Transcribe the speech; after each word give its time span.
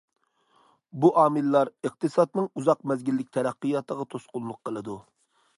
بۇ 1.03 1.11
ئامىللار 1.23 1.71
ئىقتىسادنىڭ 1.87 2.49
ئۇزاق 2.61 2.83
مەزگىللىك 2.93 3.31
تەرەققىياتىغا 3.39 4.11
توسقۇنلۇق 4.15 4.61
قىلىدۇ. 4.67 4.99